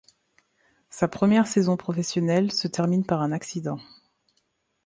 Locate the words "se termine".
2.51-3.05